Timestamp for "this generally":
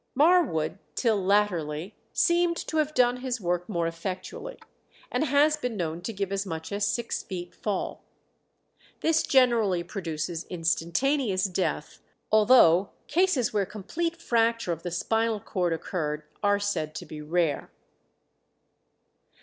9.01-9.83